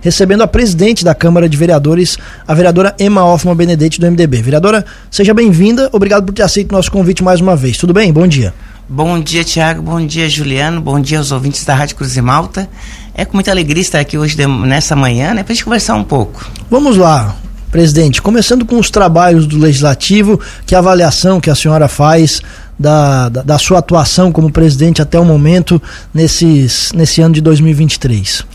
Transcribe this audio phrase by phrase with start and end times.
[0.00, 2.16] recebendo a presidente da Câmara de Vereadores,
[2.46, 4.40] a vereadora Emma Hoffman Benedetti, do MDB.
[4.40, 7.76] Vereadora, seja bem-vinda, obrigado por ter aceito o nosso convite mais uma vez.
[7.76, 8.12] Tudo bem?
[8.12, 8.54] Bom dia.
[8.88, 9.82] Bom dia, Tiago.
[9.82, 10.80] Bom dia, Juliano.
[10.80, 12.68] Bom dia aos ouvintes da Rádio Cruz e Malta.
[13.12, 16.04] É com muita alegria estar aqui hoje, nessa manhã, né, para a gente conversar um
[16.04, 16.48] pouco.
[16.70, 17.34] Vamos lá,
[17.68, 18.22] presidente.
[18.22, 22.40] Começando com os trabalhos do Legislativo, que avaliação que a senhora faz
[22.78, 25.82] da, da, da sua atuação como presidente até o momento,
[26.14, 28.46] nesses, nesse ano de 2023?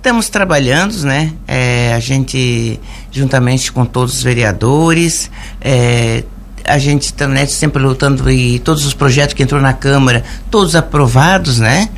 [0.00, 1.30] Estamos trabalhando, né?
[1.46, 2.80] É, a gente,
[3.12, 6.24] juntamente com todos os vereadores, é,
[6.64, 10.74] a gente está né, sempre lutando e todos os projetos que entrou na Câmara, todos
[10.74, 11.90] aprovados, né?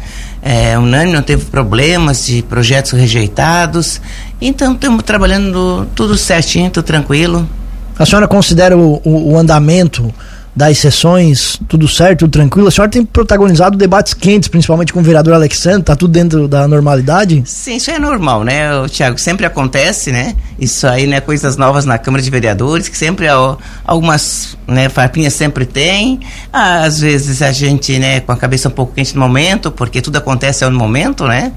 [0.42, 4.00] É, unânime, não teve problemas de projetos rejeitados.
[4.40, 7.48] Então estamos trabalhando tudo certinho, tudo tranquilo.
[7.96, 10.12] A senhora considera o, o, o andamento
[10.54, 12.68] das sessões, tudo certo, tudo tranquilo.
[12.68, 16.68] A senhora tem protagonizado debates quentes, principalmente com o vereador Alexandre, tá tudo dentro da
[16.68, 17.42] normalidade?
[17.46, 19.18] Sim, isso é normal, né, Tiago?
[19.18, 20.36] Sempre acontece, né?
[20.58, 25.32] Isso aí, né, coisas novas na Câmara de Vereadores, que sempre ó, algumas, né, farpinhas
[25.32, 26.20] sempre tem.
[26.52, 30.16] Às vezes a gente, né, com a cabeça um pouco quente no momento, porque tudo
[30.16, 31.52] acontece no momento, né?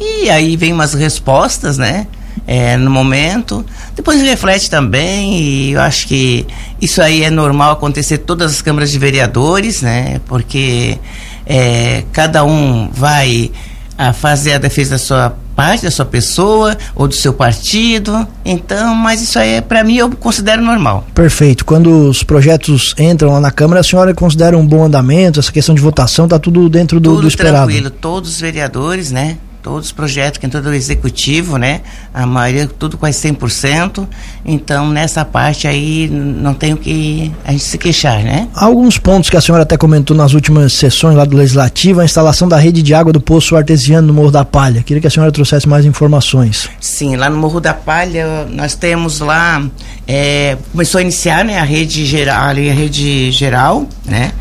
[0.00, 2.06] E aí vem umas respostas, né?
[2.50, 3.64] É, no momento.
[3.94, 6.44] Depois reflete também, e eu acho que
[6.80, 10.20] isso aí é normal acontecer em todas as câmaras de vereadores, né?
[10.26, 10.98] Porque
[11.46, 13.52] é, cada um vai
[13.96, 18.26] a fazer a defesa da sua parte, da sua pessoa ou do seu partido.
[18.44, 21.06] Então, mas isso aí, para mim, eu considero normal.
[21.14, 21.64] Perfeito.
[21.64, 25.38] Quando os projetos entram lá na Câmara, a senhora considera um bom andamento?
[25.38, 27.66] Essa questão de votação está tudo dentro do, tudo do esperado?
[27.66, 27.90] tranquilo.
[27.90, 29.38] Todos os vereadores, né?
[29.62, 31.80] Todos os projetos que entrou do executivo, né?
[32.12, 34.06] A maioria, tudo quase 100%.
[34.44, 38.48] Então, nessa parte aí, não tem o que a gente se queixar, né?
[38.54, 42.48] Alguns pontos que a senhora até comentou nas últimas sessões lá do Legislativo, a instalação
[42.48, 44.82] da rede de água do Poço Artesiano no Morro da Palha.
[44.82, 46.68] Queria que a senhora trouxesse mais informações.
[46.80, 49.62] Sim, lá no Morro da Palha, nós temos lá,
[50.06, 54.32] é, começou a iniciar, né, a rede geral, ali a rede geral, né?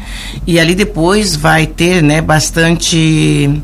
[0.47, 3.61] E ali depois vai ter, né, bastante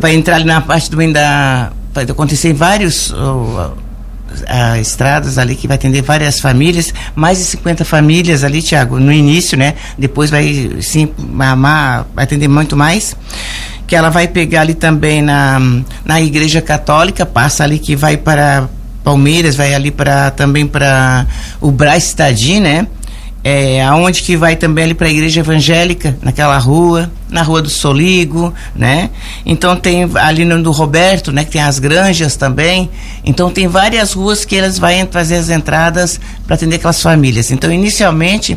[0.00, 5.66] vai entrar ali na parte do da vai acontecer vários uh, uh, estradas ali que
[5.66, 9.74] vai atender várias famílias, mais de 50 famílias ali, Tiago, no início, né?
[9.96, 13.16] Depois vai sim amar, vai atender muito mais.
[13.86, 15.58] Que ela vai pegar ali também na,
[16.04, 18.68] na igreja católica, passa ali que vai para
[19.02, 21.26] Palmeiras, vai ali para também para
[21.60, 22.86] o Braz Stadim, né?
[23.50, 27.70] É, aonde que vai também ali para a igreja evangélica, naquela rua, na rua do
[27.70, 29.08] Soligo, né?
[29.46, 32.90] Então tem ali no do Roberto, né, que tem as granjas também.
[33.24, 37.50] Então tem várias ruas que elas vão fazer as entradas para atender aquelas famílias.
[37.50, 38.54] Então inicialmente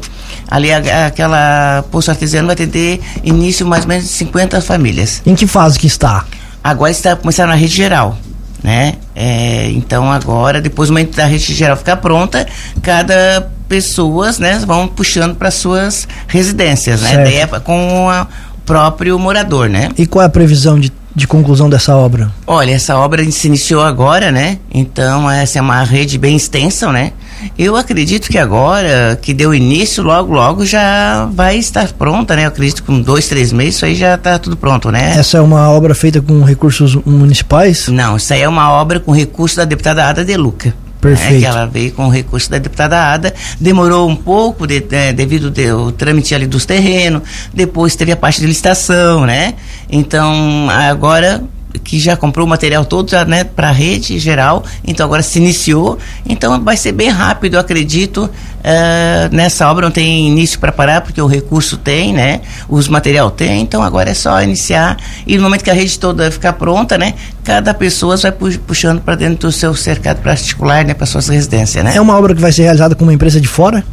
[0.50, 5.22] ali a, aquela poço artesiano vai atender início mais ou menos de 50 famílias.
[5.25, 6.25] Em que fase que está?
[6.62, 8.18] Agora está começando na rede geral
[8.64, 8.96] né?
[9.16, 12.48] É, então agora, depois da rede geral ficar pronta,
[12.82, 17.36] cada pessoas, né, vão puxando para suas residências, né?
[17.36, 18.28] É com o
[18.66, 19.90] próprio morador, né?
[19.98, 22.32] E qual é a previsão de, de conclusão dessa obra?
[22.48, 24.60] Olha, essa obra se iniciou agora, né?
[24.74, 27.12] Então essa é uma rede bem extensa, né?
[27.58, 32.44] Eu acredito que agora, que deu início, logo, logo já vai estar pronta, né?
[32.44, 35.16] Eu acredito que com dois, três meses isso aí já está tudo pronto, né?
[35.18, 37.88] Essa é uma obra feita com recursos municipais?
[37.88, 40.74] Não, isso aí é uma obra com recurso da deputada Ada De Luca.
[41.01, 41.35] Perfeito.
[41.35, 45.12] É, que ela veio com o recurso da deputada Ada, demorou um pouco de, é,
[45.12, 49.56] devido ao trâmite ali dos terrenos, depois teve a parte de licitação, né?
[49.89, 51.44] Então, agora
[51.84, 55.40] que já comprou o material todo já, né, para a rede geral, então agora se
[55.40, 58.30] iniciou, então vai ser bem rápido, acredito.
[58.62, 62.42] Uh, nessa obra não tem início para parar, porque o recurso tem, né?
[62.70, 64.98] Os material tem, então agora é só iniciar.
[65.26, 67.16] E no momento que a rede toda ficar pronta, né?
[67.44, 70.94] Cada pessoa vai puxando para dentro do seu cercado particular, né?
[70.94, 71.96] Para suas residências, né?
[71.96, 73.84] É uma obra que vai ser realizada com uma empresa de fora?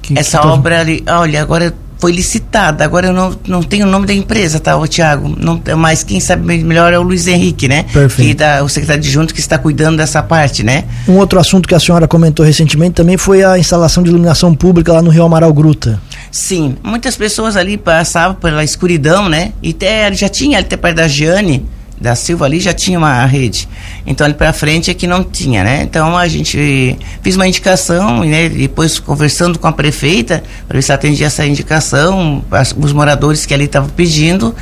[0.00, 2.84] Que, Essa que obra ali, olha, agora foi licitada.
[2.84, 5.34] Agora eu não, não tenho o nome da empresa, tá, Tiago?
[5.76, 7.84] Mas quem sabe melhor é o Luiz Henrique, né?
[7.92, 8.28] Perfeito.
[8.28, 10.84] Que dá, o secretário de junto que está cuidando dessa parte, né?
[11.08, 14.92] Um outro assunto que a senhora comentou recentemente também foi a instalação de iluminação pública
[14.92, 16.00] lá no Rio Amaral Gruta.
[16.30, 19.52] Sim, muitas pessoas ali passavam pela escuridão, né?
[19.62, 21.66] E até já tinha até perto da Giane,
[22.00, 23.68] da Silva ali já tinha uma rede.
[24.06, 25.82] Então ali para frente é que não tinha, né?
[25.82, 28.48] Então a gente fez uma indicação, né?
[28.48, 32.44] Depois conversando com a prefeita para ver se atendia essa indicação,
[32.76, 34.54] os moradores que ali estavam pedindo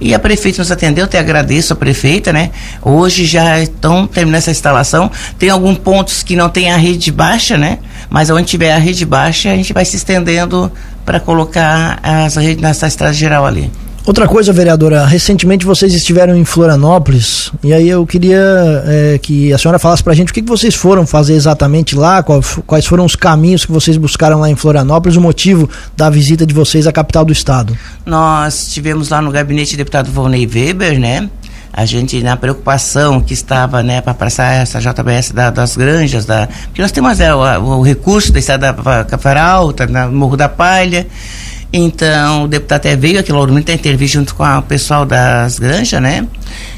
[0.00, 1.04] e a prefeita nos atendeu.
[1.04, 2.50] Até agradeço a prefeita, né?
[2.82, 5.10] Hoje já estão terminando essa instalação.
[5.38, 7.78] Tem alguns pontos que não tem a rede baixa, né?
[8.10, 10.70] Mas onde tiver a rede baixa a gente vai se estendendo
[11.04, 13.70] para colocar as redes nessa estrada geral ali.
[14.04, 18.42] Outra coisa, vereadora, recentemente vocês estiveram em Florianópolis e aí eu queria
[18.84, 22.20] é, que a senhora falasse pra gente o que, que vocês foram fazer exatamente lá,
[22.20, 26.44] qual, quais foram os caminhos que vocês buscaram lá em Florianópolis, o motivo da visita
[26.44, 27.78] de vocês à capital do estado.
[28.04, 31.30] Nós estivemos lá no gabinete do deputado Volney Weber, né?
[31.72, 36.46] a gente na preocupação que estava né para passar essa JBS da, das granjas da
[36.66, 41.06] porque nós temos é, o, o recurso da estrada da Cafara Alta Morro da Palha
[41.72, 46.02] então, o deputado até veio aqui logo muito intervir junto com o pessoal das granjas,
[46.02, 46.26] né?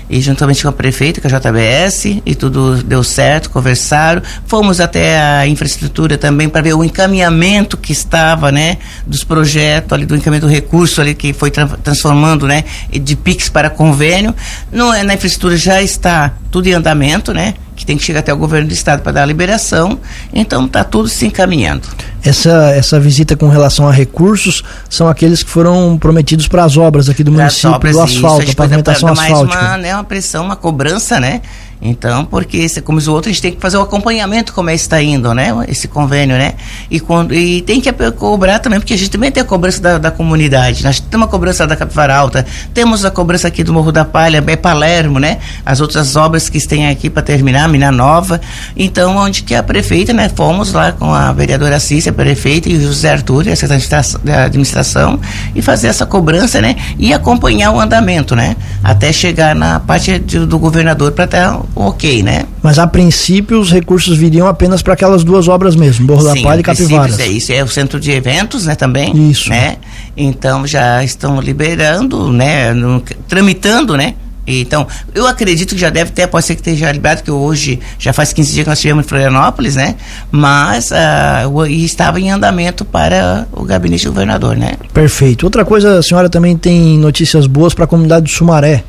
[0.09, 4.23] E juntamente com a prefeita, com a JBS, e tudo deu certo, conversaram.
[4.47, 8.79] Fomos até a infraestrutura também para ver o encaminhamento que estava, né?
[9.05, 12.63] Dos projetos ali, do encaminhamento do recurso ali que foi tra transformando, né?
[12.93, 14.33] De PIX para convênio.
[14.71, 17.55] No, na infraestrutura já está tudo em andamento, né?
[17.77, 19.99] que tem que chegar até o governo do estado para dar a liberação.
[20.33, 21.89] Então está tudo se encaminhando.
[22.25, 27.09] Essa, essa visita com relação a recursos são aqueles que foram prometidos para as obras
[27.09, 29.45] aqui do pra município, obras, do asfalto, isso, a pavimentação asfáltica.
[29.45, 31.43] Mais uma, né, uma pressão, uma cobrança, né?
[31.87, 34.81] Então, porque como os outros, a gente tem que fazer o acompanhamento como é que
[34.81, 35.53] está indo, né?
[35.69, 36.55] Esse convênio, né?
[36.91, 39.99] E, quando, e tem que cobrar também, porque a gente também tem a cobrança da,
[39.99, 40.83] da comunidade.
[40.83, 44.43] Nós temos a cobrança da Capivara Alta, temos a cobrança aqui do Morro da Palha,
[44.47, 45.41] é Palermo, né?
[45.67, 48.41] As outras obras que têm aqui para terminar, Mina Nova.
[48.75, 50.31] Então, onde que a prefeita, né?
[50.35, 55.19] Fomos lá com a vereadora Cícia, prefeita, e o José Arthur, a secretária da administração,
[55.55, 56.77] e fazer essa cobrança, né?
[56.99, 58.57] E acompanhar o andamento, né?
[58.83, 62.45] Até chegar na parte de, do governador para ter ok, né?
[62.63, 66.49] Mas a princípio os recursos viriam apenas para aquelas duas obras mesmo, Borro Sim, da
[66.49, 67.19] Palha e Capivaras.
[67.19, 69.31] É isso, é o centro de eventos, né, também.
[69.31, 69.51] Isso.
[69.51, 69.77] Né?
[70.17, 74.15] Então já estão liberando, né, no, tramitando, né?
[74.47, 78.13] Então, eu acredito que já deve ter, pode ser que esteja liberado, que hoje já
[78.13, 79.97] faz 15 dias que nós estivemos em Florianópolis, né?
[80.31, 84.75] Mas uh, estava em andamento para o gabinete do governador, né?
[84.93, 85.45] Perfeito.
[85.45, 88.85] Outra coisa, a senhora também tem notícias boas para a comunidade do Sumaré.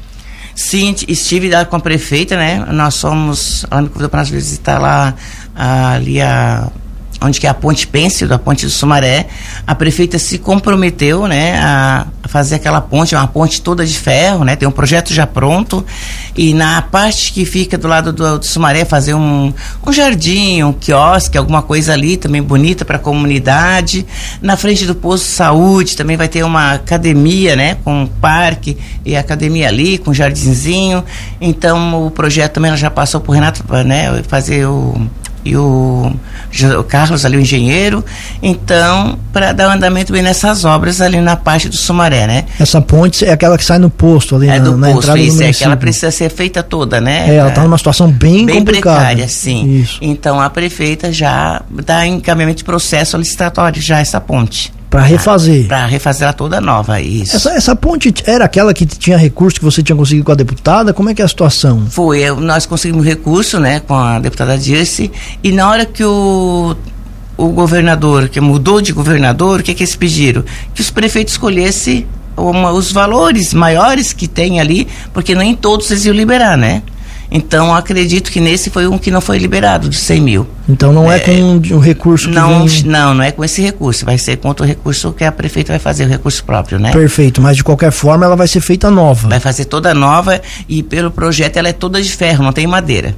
[0.54, 2.66] Sim, estive lá com a prefeita, né?
[2.72, 5.14] Nós somos, ela me convidou para nós visitar lá
[5.54, 6.70] ali a
[7.22, 9.28] onde que é a ponte Pêncil, da ponte do Sumaré,
[9.66, 14.56] a prefeita se comprometeu, né, a fazer aquela ponte, uma ponte toda de ferro, né,
[14.56, 15.86] tem um projeto já pronto,
[16.36, 19.54] e na parte que fica do lado do, do Sumaré, fazer um,
[19.86, 24.06] um jardim, um quiosque, alguma coisa ali também bonita para a comunidade,
[24.42, 28.78] na frente do posto de saúde também vai ter uma academia, né, com um parque
[29.06, 31.04] e academia ali, com um jardinzinho,
[31.40, 34.96] então o projeto também já passou por Renato, né, fazer o
[35.46, 36.12] e o,
[36.80, 38.04] o Carlos ali, o engenheiro,
[38.42, 42.46] então, para dar um andamento bem nessas obras ali na parte do Sumaré, né?
[42.60, 45.20] Essa ponte é aquela que sai no posto ali é na, do na posto, entrada
[45.20, 47.30] isso, do é que ela precisa ser feita toda, né?
[47.30, 48.98] É, ela está numa situação bem, bem complicada.
[48.98, 49.82] precária, sim.
[49.82, 50.00] Isso.
[50.02, 54.74] Então a prefeita já dá encaminhamento de processo licitatório já essa ponte.
[54.96, 55.68] Para refazer.
[55.68, 57.36] Para refazer ela toda nova, isso.
[57.36, 60.94] Essa, essa ponte era aquela que tinha recurso que você tinha conseguido com a deputada?
[60.94, 61.86] Como é que é a situação?
[61.90, 65.12] Foi, eu, nós conseguimos recurso, né, com a deputada Dirce,
[65.44, 66.78] e na hora que o
[67.38, 70.42] o governador, que mudou de governador, o que, que eles pediram?
[70.74, 72.08] Que os prefeitos escolhessem
[72.38, 76.82] uma, os valores maiores que tem ali, porque nem todos eles iam liberar, né?
[77.36, 80.48] Então acredito que nesse foi um que não foi liberado de 100 mil.
[80.70, 82.84] Então não é, é com um, recurso que não, vem...
[82.84, 84.06] não, não é com esse recurso.
[84.06, 86.94] Vai ser contra o recurso que a prefeita vai fazer o recurso próprio, né?
[86.94, 87.42] Perfeito.
[87.42, 89.28] Mas de qualquer forma ela vai ser feita nova.
[89.28, 93.14] Vai fazer toda nova e pelo projeto ela é toda de ferro, não tem madeira.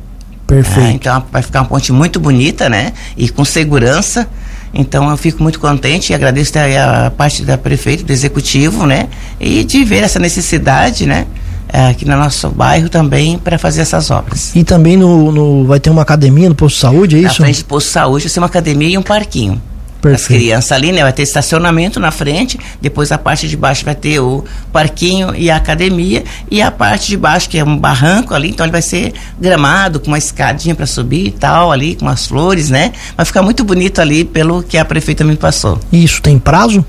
[0.48, 0.80] Perfeito.
[0.80, 2.94] Ah, então vai ficar uma ponte muito bonita, né?
[3.16, 4.28] E com segurança.
[4.74, 9.10] Então eu fico muito contente e agradeço a, a parte da prefeita, do executivo, né?
[9.40, 11.28] E de ver essa necessidade, né?
[11.70, 14.56] É, aqui no nosso bairro também para fazer essas obras.
[14.56, 17.42] E também no, no, vai ter uma academia no posto de saúde, é isso?
[17.42, 19.62] Na frente do posto de saúde vai ser uma academia e um parquinho.
[20.02, 20.22] Perfeito.
[20.22, 21.02] As crianças ali, né?
[21.02, 25.50] Vai ter estacionamento na frente, depois a parte de baixo vai ter o parquinho e
[25.50, 28.82] a academia, e a parte de baixo, que é um barranco ali, então ele vai
[28.82, 32.94] ser gramado, com uma escadinha para subir e tal, ali, com as flores, né?
[33.16, 35.80] Vai ficar muito bonito ali pelo que a prefeita me passou.
[35.92, 36.86] Isso tem prazo?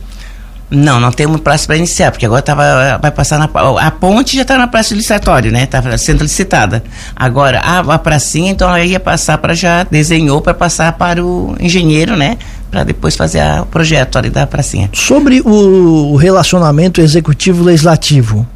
[0.70, 3.48] Não, não temos prazo para iniciar, porque agora tava, vai passar na.
[3.80, 5.62] A ponte já está na praça licitatória, né?
[5.62, 6.82] Está sendo licitada.
[7.16, 11.56] Agora, a, a pracinha, então aí ia passar para já desenhou para passar para o
[11.58, 12.36] engenheiro, né?
[12.70, 14.90] Para depois fazer a, o projeto ali da pracinha.
[14.92, 18.46] Sobre o relacionamento executivo-legislativo,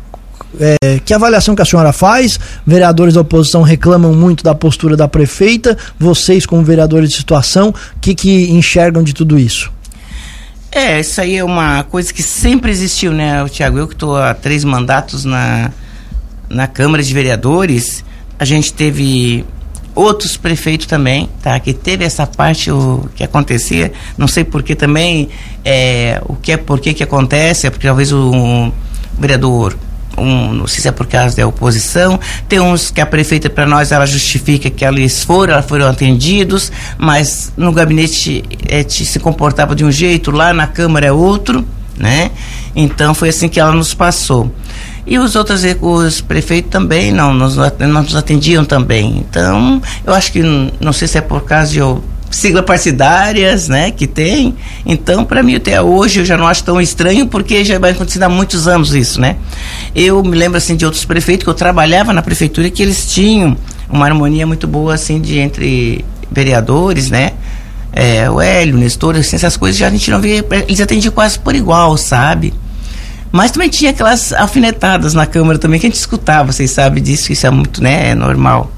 [0.61, 2.39] é, que avaliação que a senhora faz?
[2.67, 5.77] Vereadores da oposição reclamam muito da postura da prefeita.
[5.99, 9.73] Vocês, como vereadores de situação, o que, que enxergam de tudo isso?
[10.75, 13.79] É, isso aí é uma coisa que sempre existiu, né, Tiago?
[13.79, 15.71] Eu que estou há três mandatos na,
[16.49, 18.03] na Câmara de Vereadores,
[18.39, 19.45] a gente teve
[19.95, 21.61] outros prefeitos também, tá?
[21.61, 25.29] Que teve essa parte o que acontecia, não sei por que também,
[25.63, 28.73] é, o que é por que que acontece, é porque talvez o,
[29.19, 29.77] vereador
[30.17, 33.67] um, não sei se é por causa da oposição, tem uns que a prefeita para
[33.67, 39.75] nós ela justifica que eles foram, elas foram atendidos, mas no gabinete é, se comportava
[39.75, 41.65] de um jeito, lá na Câmara é outro,
[41.97, 42.31] né?
[42.75, 44.53] Então foi assim que ela nos passou.
[45.07, 49.19] E os outros os prefeitos também não nos, não nos atendiam também.
[49.19, 50.43] Então, eu acho que
[50.81, 51.81] não sei se é por causa de
[52.35, 54.55] sigla partidárias, né, que tem.
[54.85, 58.23] Então, para mim até hoje eu já não acho tão estranho porque já vai acontecer
[58.23, 59.37] há muitos anos isso, né?
[59.95, 63.57] Eu me lembro assim de outros prefeitos que eu trabalhava na prefeitura que eles tinham
[63.89, 67.33] uma harmonia muito boa assim de entre vereadores, né?
[67.93, 71.13] É, o Hélio, o Nestor, assim, essas coisas já a gente não via, eles atendiam
[71.13, 72.55] quase por igual, sabe?
[73.31, 77.33] Mas também tinha aquelas alfinetadas na Câmara também que a gente escutava, vocês sabem disso,
[77.33, 78.71] isso é muito, né, é normal.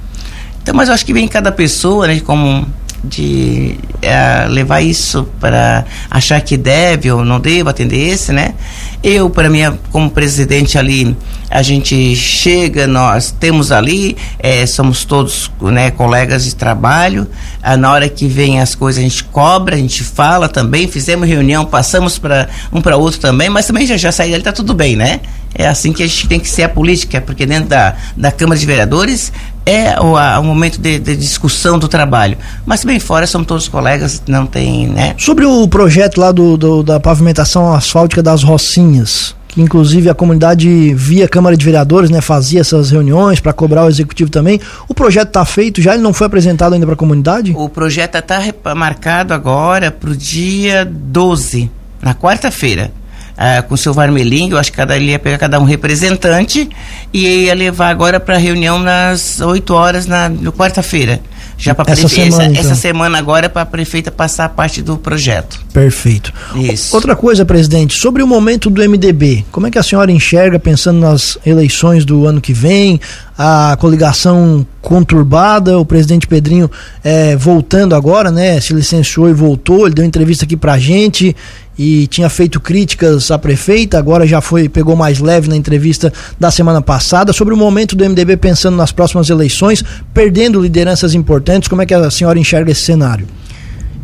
[0.62, 2.66] Então, mas eu acho que vem cada pessoa, né, como
[3.04, 8.54] de é, levar isso para achar que deve ou não deve atender esse, né?
[9.02, 9.60] Eu, para mim,
[9.92, 11.14] como presidente ali,
[11.50, 17.26] a gente chega, nós temos ali, é, somos todos né, colegas de trabalho.
[17.62, 20.88] Ah, na hora que vem as coisas, a gente cobra, a gente fala também.
[20.88, 24.52] Fizemos reunião, passamos para um para outro também, mas também já, já sair dali, tá
[24.52, 25.20] tudo bem, né?
[25.54, 28.58] É assim que a gente tem que ser a política, porque dentro da, da Câmara
[28.58, 29.32] de Vereadores
[29.66, 32.36] é o, a, o momento de, de, discussão do trabalho.
[32.66, 35.14] Mas bem fora somos todos colegas, não tem, né?
[35.18, 40.92] Sobre o projeto lá do, do da pavimentação asfáltica das Rocinhas, que inclusive a comunidade
[40.94, 44.60] via Câmara de Vereadores, né, fazia essas reuniões para cobrar o executivo também.
[44.88, 47.52] O projeto está feito já, ele não foi apresentado ainda para a comunidade?
[47.56, 48.40] O projeto está
[48.74, 51.70] marcado agora para o dia 12,
[52.02, 52.90] na quarta-feira
[53.36, 56.68] uh, com o seu Varmeling, eu acho que cada, ele ia pegar cada um representante
[57.12, 61.20] e ia levar agora para a reunião nas 8 horas na quarta-feira.
[61.56, 62.60] Já para essa, semana, essa, então.
[62.60, 65.60] essa semana agora para a prefeita passar a parte do projeto.
[65.72, 66.32] Perfeito.
[66.56, 66.94] Isso.
[66.94, 70.98] Outra coisa, presidente, sobre o momento do MDB, como é que a senhora enxerga pensando
[70.98, 73.00] nas eleições do ano que vem,
[73.38, 76.70] a coligação conturbada, o presidente Pedrinho
[77.02, 78.60] é, voltando agora, né?
[78.60, 81.34] Se licenciou e voltou, ele deu entrevista aqui pra gente
[81.78, 86.50] e tinha feito críticas à prefeita, agora já foi pegou mais leve na entrevista da
[86.50, 91.68] semana passada sobre o momento do MDB pensando nas próximas eleições, perdendo lideranças importantes.
[91.68, 93.26] Como é que a senhora enxerga esse cenário?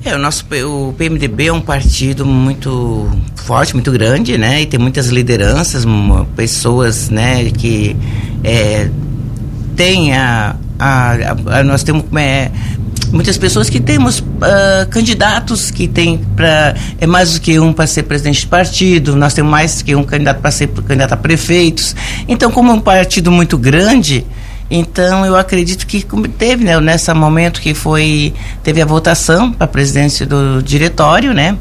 [0.03, 4.62] É, o nosso o PMDB é um partido muito forte, muito grande, né?
[4.62, 5.85] E tem muitas lideranças,
[6.35, 7.95] pessoas, né, que
[8.43, 8.89] é,
[9.77, 11.12] tem a, a,
[11.59, 12.50] a, nós temos é,
[13.12, 17.87] muitas pessoas que temos uh, candidatos que tem para é mais do que um para
[17.87, 21.95] ser presidente de partido, nós temos mais que um candidato para ser candidato a prefeitos.
[22.29, 24.25] Então, como é um partido muito grande,
[24.71, 26.07] então eu acredito que
[26.38, 31.57] teve, né, nesse momento que foi teve a votação para a presidência do diretório, né?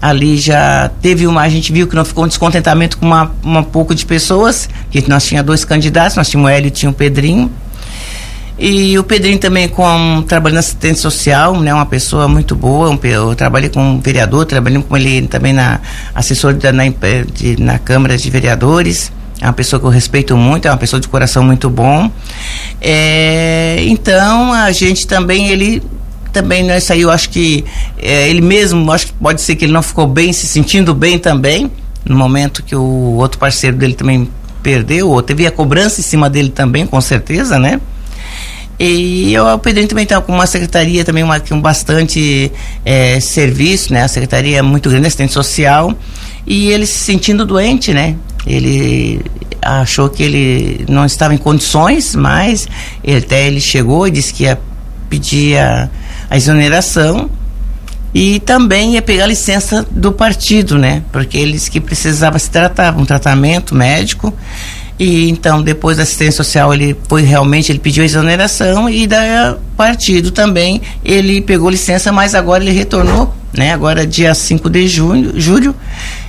[0.00, 3.62] Ali já teve uma, a gente viu que não ficou um descontentamento com uma, uma
[3.62, 6.94] pouco de pessoas, que nós tinha dois candidatos, nós tínhamos o Hélio e tinha o
[6.94, 7.50] Pedrinho.
[8.64, 12.96] E o Pedrinho também com trabalhando assistente social, né, uma pessoa muito boa.
[13.02, 15.80] Eu trabalhei com um vereador, trabalhei com ele também na
[16.14, 16.84] assessor da, na,
[17.34, 19.10] de, na Câmara de Vereadores.
[19.40, 22.08] É uma pessoa que eu respeito muito, é uma pessoa de coração muito bom.
[22.80, 25.82] É, então a gente também ele
[26.32, 27.64] também não saiu, acho que
[27.98, 31.18] é, ele mesmo, acho que pode ser que ele não ficou bem, se sentindo bem
[31.18, 31.68] também,
[32.04, 34.28] no momento que o outro parceiro dele também
[34.62, 37.80] perdeu, ou teve a cobrança em cima dele também, com certeza, né?
[38.84, 42.50] E eu, o Pedrinho também está com uma secretaria também uma, com bastante
[42.84, 44.02] é, serviço, né?
[44.02, 45.96] A secretaria é muito grande, assistente social.
[46.44, 48.16] E ele se sentindo doente, né?
[48.44, 49.20] Ele
[49.62, 52.66] achou que ele não estava em condições, mas
[53.04, 54.58] ele, até ele chegou e disse que ia
[55.08, 55.88] pedir a,
[56.28, 57.30] a exoneração
[58.12, 61.04] e também ia pegar a licença do partido, né?
[61.12, 64.34] Porque eles que precisava se tratar, um tratamento médico
[64.98, 70.30] e então, depois da assistência social, ele foi realmente, ele pediu exoneração e da partido
[70.30, 73.72] também, ele pegou licença, mas agora ele retornou, né?
[73.72, 75.74] Agora dia 5 de junho, julho,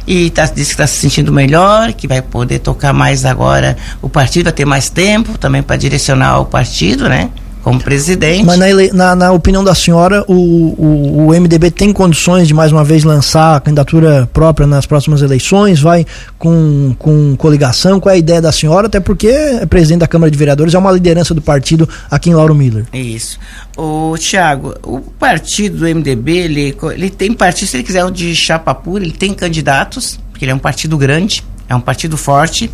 [0.07, 4.09] e tá, disse que está se sentindo melhor, que vai poder tocar mais agora o
[4.09, 7.29] partido, vai ter mais tempo também para direcionar o partido, né?
[7.63, 8.45] Como presidente.
[8.45, 12.73] Mas na, na, na opinião da senhora, o, o, o, MDB tem condições de mais
[12.73, 15.79] uma vez lançar a candidatura própria nas próximas eleições?
[15.79, 16.05] Vai
[16.37, 18.01] com, com coligação?
[18.01, 18.87] Qual é a ideia da senhora?
[18.87, 22.33] Até porque é presidente da Câmara de Vereadores, é uma liderança do partido aqui em
[22.33, 22.85] Lauro Miller.
[22.91, 23.39] Isso.
[23.77, 28.75] O Tiago, o partido do MDB, ele, ele tem partido, se ele quiser de chapa
[28.75, 32.69] pura, ele tem candidatos, porque ele é um partido grande, é um partido forte.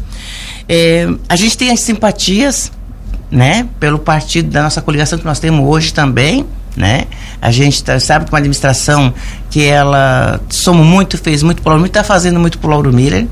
[0.68, 2.72] É, a gente tem as simpatias
[3.32, 6.46] né, pelo partido da nossa coligação que nós temos hoje também,
[6.76, 7.06] né?
[7.42, 9.14] A gente tá, sabe que uma administração
[9.50, 13.28] que ela somos muito, fez muito por Lauro Miller, está fazendo muito por Lauro Miller.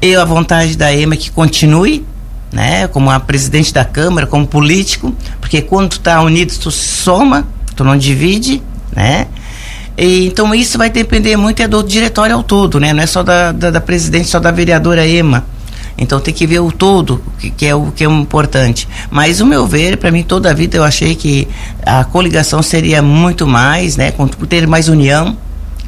[0.00, 2.04] Eu, a vontade da EMA é que continue,
[2.52, 2.86] né?
[2.88, 7.84] Como a presidente da Câmara, como político, porque quando tu tá unido, tu soma, tu
[7.84, 8.62] não divide,
[8.94, 9.26] né?
[9.96, 12.92] E, então isso vai depender muito é do diretório ao todo, né?
[12.92, 15.44] Não é só da, da, da presidente, só da vereadora EMA.
[15.96, 18.88] Então tem que ver o todo, que, que é o que é o importante.
[19.10, 21.46] Mas o meu ver, para mim toda a vida eu achei que
[21.84, 25.36] a coligação seria muito mais, né, com ter mais união.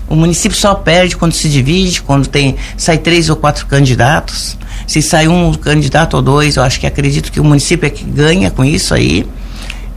[0.08, 4.56] O município só perde quando se divide, quando tem sai três ou quatro candidatos.
[4.86, 8.04] Se sai um candidato ou dois, eu acho que acredito que o município é que
[8.04, 9.26] ganha com isso aí.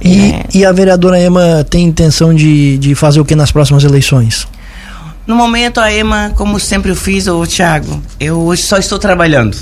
[0.01, 0.45] E, é.
[0.53, 4.47] e a vereadora Ema tem intenção de, de fazer o que nas próximas eleições?
[5.25, 9.57] No momento, a EMA, como sempre eu fiz, o Thiago, eu hoje só estou trabalhando.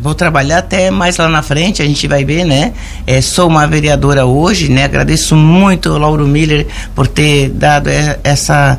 [0.00, 2.72] Vou trabalhar até mais lá na frente, a gente vai ver, né?
[3.06, 4.84] É, sou uma vereadora hoje, né?
[4.84, 7.88] Agradeço muito ao Lauro Miller por ter dado
[8.24, 8.78] essa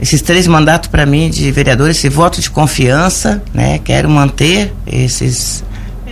[0.00, 3.78] esses três mandatos para mim de vereador, esse voto de confiança, né?
[3.78, 5.64] Quero manter esses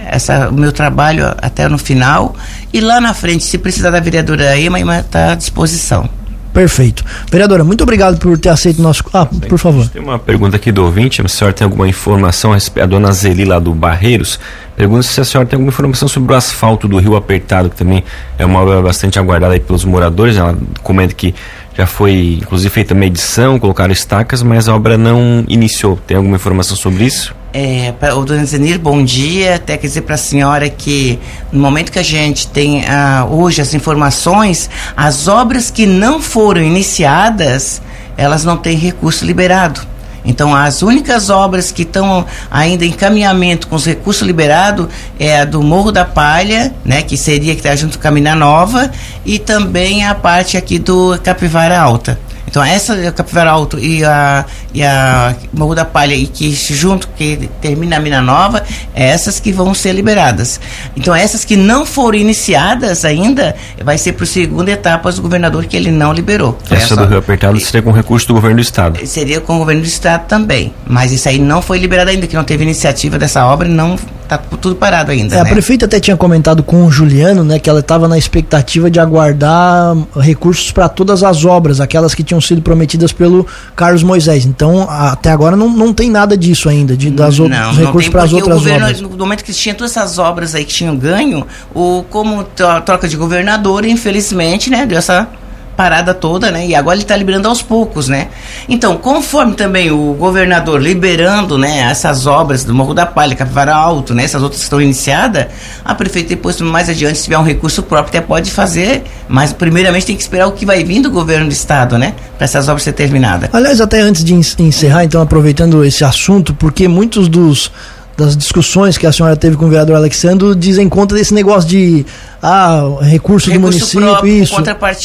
[0.09, 2.35] essa, o meu trabalho até no final.
[2.73, 6.09] E lá na frente, se precisar da vereadora Ema, está à disposição.
[6.57, 7.05] Perfeito.
[7.31, 9.05] Vereadora, muito obrigado por ter aceito o nosso.
[9.13, 9.87] Ah, Bem, por favor.
[9.91, 11.21] Tem uma pergunta aqui do ouvinte.
[11.21, 12.83] A senhora tem alguma informação a respeito.
[12.83, 14.41] A dona Zeli lá do Barreiros
[14.75, 18.03] pergunta se a senhora tem alguma informação sobre o asfalto do Rio Apertado, que também
[18.39, 20.39] é uma obra bastante aguardada pelos moradores.
[20.39, 21.35] Ela comenta que
[21.77, 25.97] já foi, inclusive, feita medição, colocaram estacas, mas a obra não iniciou.
[26.07, 27.35] Tem alguma informação sobre isso?
[27.53, 29.57] É, o Dona Zenir, bom dia.
[29.57, 31.19] Até quer dizer para a senhora que
[31.53, 36.63] no momento que a gente tem ah, hoje as informações, as obras que não foram
[36.63, 37.83] iniciadas,
[38.17, 39.81] elas não têm recurso liberado.
[40.27, 45.45] Então, as únicas obras que estão ainda em caminhamento com os recursos liberados é a
[45.45, 48.91] do Morro da Palha, né, que seria que está junto com a Mina Nova,
[49.25, 52.19] e também a parte aqui do Capivara Alta.
[52.47, 57.09] Então essa é Capivara Alto e a, e a Morro da Palha e que junto
[57.09, 58.63] que termina a mina nova,
[58.95, 60.61] é essas que vão ser liberadas.
[60.97, 65.77] Então essas que não foram iniciadas ainda, vai ser para segunda etapa do governador que
[65.77, 66.57] ele não liberou.
[66.65, 69.07] Essa, essa do Rio Apertado seria com recurso do governo do estado.
[69.07, 72.37] Seria com o governo do estado também, mas isso aí não foi liberado ainda, que
[72.37, 75.35] não teve iniciativa dessa obra, não tá tudo parado ainda.
[75.37, 75.51] É, né?
[75.51, 78.99] A prefeita até tinha comentado com o Juliano, né, que ela estava na expectativa de
[79.01, 84.45] aguardar recursos para todas as obras, aquelas que tinham sido prometidas pelo Carlos Moisés.
[84.45, 88.23] Então, até agora não, não tem nada disso ainda, de das não, outros recursos para
[88.25, 89.01] as outras governo, obras.
[89.01, 92.45] No momento que tinha todas essas obras aí que tinham ganho, o como
[92.85, 95.29] troca de governador, infelizmente, né, deu essa
[95.77, 96.67] parada toda, né?
[96.67, 98.29] E agora ele está liberando aos poucos, né?
[98.69, 104.15] Então, conforme também o governador liberando, né, essas obras do Morro da Palha, Capivara Alto,
[104.15, 105.47] né, essas outras que estão iniciadas,
[105.85, 110.07] a prefeita depois mais adiante, se tiver um recurso próprio, até pode fazer, mas primeiramente
[110.07, 112.83] tem que esperar o que vai vir do governo do estado, né, para essas obras
[112.83, 113.51] ser terminadas.
[113.53, 117.71] Aliás, até antes de encerrar, então aproveitando esse assunto, porque muitos dos
[118.17, 122.07] das discussões que a senhora teve com o vereador Alexandre dizem conta desse negócio de
[122.43, 124.55] ah, recurso, recurso do município, próprio, isso.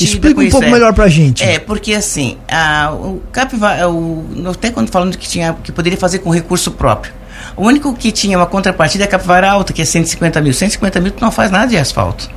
[0.04, 0.72] Explica um pouco é.
[0.72, 1.44] melhor pra gente.
[1.44, 6.20] É, porque assim, a, o Capivara, o, até quando falando que tinha que poderia fazer
[6.20, 7.14] com recurso próprio.
[7.58, 10.54] O único que tinha uma contrapartida é a Capivara Alta, que é 150 mil.
[10.54, 12.30] 150 mil tu não faz nada de asfalto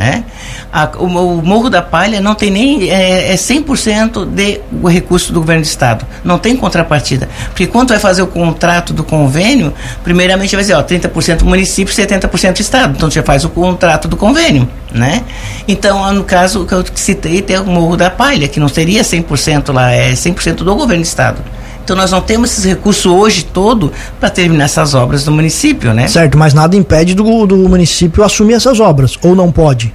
[0.00, 0.24] né?
[0.72, 5.30] A, o, o, Morro da Palha não tem nem é, é 100% de o recurso
[5.30, 9.74] do governo do estado, não tem contrapartida, porque quando vai fazer o contrato do convênio,
[10.02, 14.66] primeiramente vai dizer, ó, 30% município, 70% estado, então você faz o contrato do convênio,
[14.90, 15.22] né?
[15.68, 19.70] Então, no caso que eu citei, tem o Morro da Palha, que não seria 100%
[19.70, 21.42] lá, é 100% do governo do estado.
[21.84, 26.06] Então nós não temos esses recursos hoje todo para terminar essas obras do município, né?
[26.08, 29.92] Certo, mas nada impede do, do município assumir essas obras, ou não pode?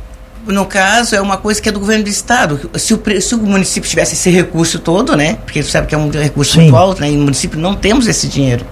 [0.47, 2.69] no caso, é uma coisa que é do governo do estado.
[2.75, 5.37] Se o, se o município tivesse esse recurso todo, né?
[5.43, 6.61] Porque você sabe que é um recurso Sim.
[6.61, 7.09] muito alto, né?
[7.09, 8.65] E no município não temos esse dinheiro,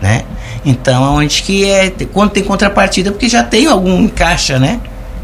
[0.00, 0.22] né?
[0.64, 1.92] Então, onde que é.
[2.12, 4.80] Quando tem contrapartida, porque já tem algum caixa, né?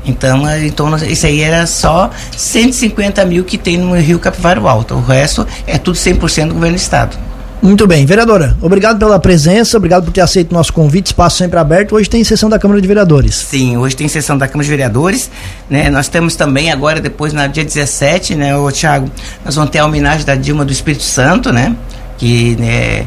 [0.06, 4.94] Então, é, então, isso aí era só 150 mil que tem no Rio Capivaro Alto.
[4.94, 7.16] O resto é tudo 100% do governo do estado.
[7.64, 11.58] Muito bem, vereadora, obrigado pela presença, obrigado por ter aceito o nosso convite, espaço sempre
[11.58, 11.94] aberto.
[11.94, 13.34] Hoje tem sessão da Câmara de Vereadores.
[13.36, 15.30] Sim, hoje tem sessão da Câmara de Vereadores,
[15.70, 15.88] né?
[15.88, 19.10] Nós temos também agora, depois, no dia 17, né, o Thiago,
[19.42, 21.74] nós vamos ter a homenagem da Dilma do Espírito Santo, né?
[22.18, 23.06] Que, né,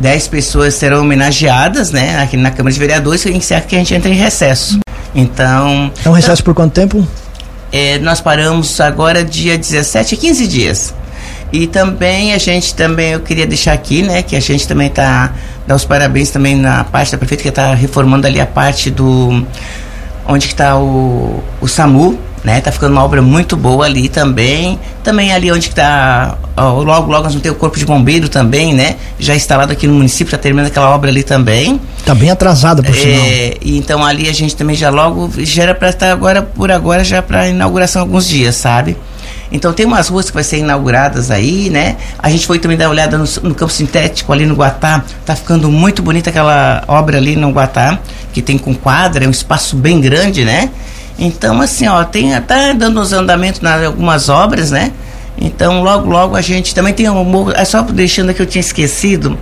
[0.00, 3.94] 10 pessoas serão homenageadas, né, aqui na Câmara de Vereadores, e encerra que a gente
[3.94, 4.80] entra em recesso.
[5.14, 5.92] Então.
[6.04, 7.06] É um recesso por quanto tempo?
[7.70, 10.92] É, nós paramos agora dia 17, 15 dias.
[11.52, 15.32] E também a gente também eu queria deixar aqui, né, que a gente também tá
[15.66, 19.44] dar os parabéns também na parte da prefeita que está reformando ali a parte do
[20.26, 22.60] onde que está o, o SAMU, né?
[22.60, 24.78] Tá ficando uma obra muito boa ali também.
[25.02, 28.28] Também ali onde que tá, ó, logo logo nós vamos ter o corpo de bombeiro
[28.28, 28.96] também, né?
[29.18, 31.80] Já instalado aqui no município, tá terminando aquela obra ali também.
[32.04, 32.94] Tá bem atrasada por.
[32.96, 37.04] É, então ali a gente também já logo já era para estar agora por agora
[37.04, 38.96] já para inauguração alguns dias, sabe?
[39.52, 41.96] Então tem umas ruas que vai ser inauguradas aí, né?
[42.18, 45.04] A gente foi também dar uma olhada no, no campo sintético ali no Guatá.
[45.26, 47.98] Tá ficando muito bonita aquela obra ali no Guatá,
[48.32, 50.70] que tem com quadra, é um espaço bem grande, né?
[51.18, 54.90] Então, assim, ó, tem tá dando os andamentos nas algumas obras, né?
[55.38, 57.52] Então, logo, logo a gente também tem um morro.
[57.52, 59.38] É só deixando que eu tinha esquecido.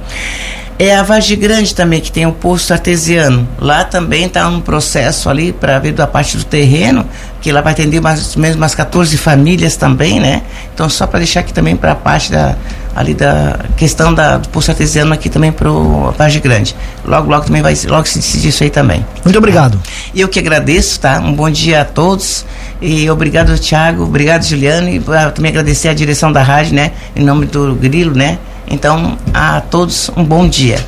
[0.83, 3.47] É a Vargem Grande também, que tem o posto artesiano.
[3.59, 7.05] Lá também está um processo ali para ver da parte do terreno,
[7.43, 10.41] que lá vai atender mais ou menos umas 14 famílias também, né?
[10.73, 12.57] Então, só para deixar aqui também para a parte da,
[12.97, 16.75] ali da questão da, do posto artesiano aqui também para o Vargem Grande.
[17.05, 19.05] Logo, logo também vai logo se decidir isso aí também.
[19.23, 19.79] Muito obrigado.
[20.15, 21.19] E eu que agradeço, tá?
[21.21, 22.47] Um bom dia a todos.
[22.81, 24.05] E obrigado, Thiago.
[24.05, 24.89] Obrigado, Juliano.
[24.89, 24.99] E
[25.35, 26.93] também agradecer a direção da rádio, né?
[27.15, 28.39] Em nome do Grilo, né?
[28.71, 30.87] Então, a todos um bom dia.